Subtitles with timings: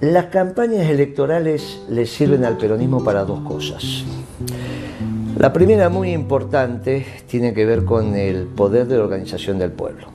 [0.00, 4.04] Las campañas electorales le sirven al peronismo para dos cosas.
[5.36, 10.06] La primera, muy importante, tiene que ver con el poder de la organización del pueblo.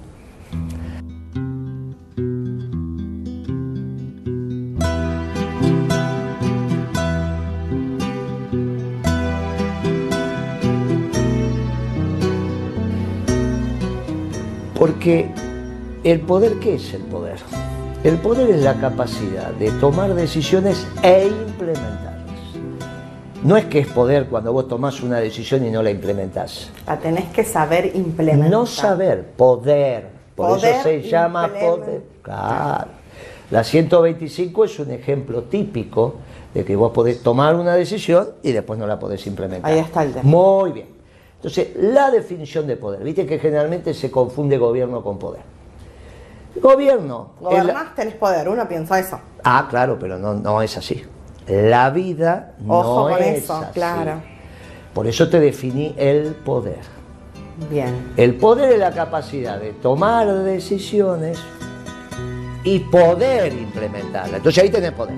[14.75, 15.27] Porque
[16.05, 17.39] el poder, ¿qué es el poder?
[18.03, 22.37] El poder es la capacidad de tomar decisiones e implementarlas.
[23.43, 26.69] No es que es poder cuando vos tomás una decisión y no la implementás.
[26.85, 28.49] La tenés que saber implementar.
[28.49, 30.09] No saber, poder.
[30.35, 32.01] Por Poder eso se llama poder.
[32.21, 32.87] Claro.
[33.49, 36.15] La 125 es un ejemplo típico
[36.53, 39.71] de que vos podés tomar una decisión y después no la podés implementar.
[39.71, 40.23] Ahí está el tema.
[40.23, 40.87] Muy bien.
[41.37, 43.01] Entonces, la definición de poder.
[43.01, 45.52] Viste que generalmente se confunde gobierno con poder.
[46.55, 47.31] Gobierno.
[47.41, 49.19] la- Gobernás, tenés poder, uno piensa eso.
[49.43, 51.03] Ah, claro, pero no, no es así.
[51.47, 53.71] La vida Ojo no con es eso, así.
[53.73, 54.21] claro.
[54.93, 56.79] Por eso te definí el poder.
[57.69, 58.13] Bien.
[58.17, 61.37] El poder es la capacidad de tomar decisiones
[62.63, 64.35] y poder implementarlas.
[64.37, 65.15] Entonces ahí tenés poder.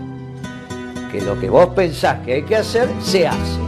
[1.12, 3.60] Que lo que vos pensás que hay que hacer, se hace.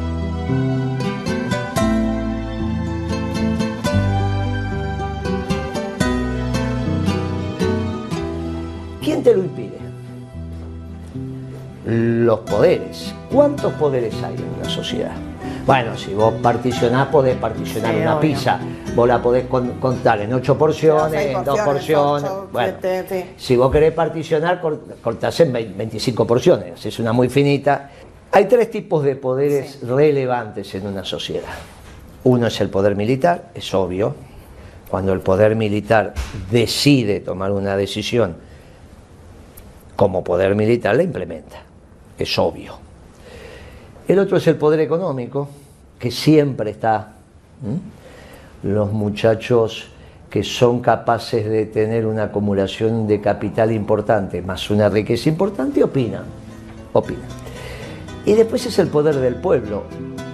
[9.27, 9.77] Te lo impide?
[11.85, 13.13] Los poderes.
[13.31, 15.11] ¿Cuántos poderes hay en una sociedad?
[15.65, 18.29] Bueno, si vos particionás, podés particionar Sí, una obvio.
[18.29, 18.59] pizza.
[18.95, 23.31] Vos la podés con- contar en ocho porciones, en dos porciones, ocho, Bueno, siete, sí.
[23.37, 26.85] si vos querés particionar, cor- cortás en vein- 25 porciones.
[26.85, 27.89] Es una muy finita.
[28.31, 31.49] Hay tres tipos de poderes relevantes en una sociedad.
[32.23, 34.15] Uno es el poder militar, es obvio.
[34.89, 36.13] Cuando el poder militar
[36.49, 38.37] decide tomar una decisión
[39.97, 41.57] como poder militar, la implementa.
[42.17, 42.77] Es obvio.
[44.07, 45.49] El otro es el poder económico,
[45.99, 47.15] que siempre está.
[48.63, 49.89] Los muchachos
[50.29, 56.25] que son capaces de tener una acumulación de capital importante, más una riqueza importante, opinan.
[56.93, 57.27] Opinan.
[58.25, 59.83] Y después es el poder del pueblo,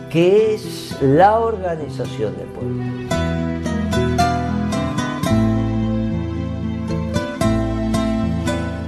[0.09, 3.32] que es la organización del pueblo.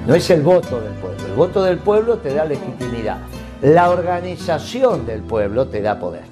[0.08, 1.26] No es el voto del pueblo.
[1.28, 3.18] El voto del pueblo te da legitimidad.
[3.62, 6.24] La organización del pueblo te da poder.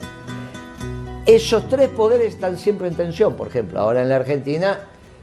[1.25, 3.33] Esos tres poderes están siempre en tensión.
[3.35, 4.78] Por ejemplo, ahora en la Argentina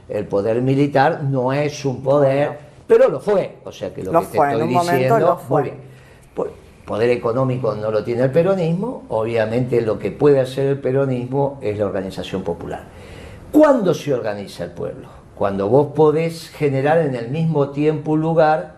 [0.09, 2.57] el poder militar no es un poder,
[2.87, 3.57] pero lo fue.
[3.63, 5.61] O sea que lo, Lo que te fue, en estoy un diciendo, lo fue.
[5.61, 5.81] muy bien.
[6.33, 6.47] Po-
[6.85, 11.77] Poder económico no lo tiene el peronismo, obviamente lo que puede hacer el peronismo es
[11.77, 12.83] la organización popular.
[13.51, 15.07] ¿Cuándo se organiza el pueblo?
[15.41, 18.75] Cuando vos podés generar en el mismo tiempo un lugar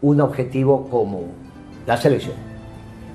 [0.00, 1.32] un objetivo común,
[1.84, 2.38] las elecciones.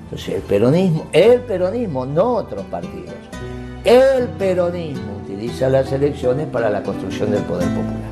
[0.04, 3.14] Entonces el peronismo, el peronismo, no otros partidos,
[3.82, 8.11] el peronismo utiliza las elecciones para la construcción del poder popular.